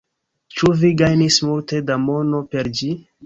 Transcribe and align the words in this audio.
Ĉu 0.59 0.69
vi 0.79 0.89
gajnis 1.01 1.37
multe 1.49 1.81
da 1.91 1.99
mono 2.09 2.43
per 2.55 2.71
ĝi? 2.81 2.91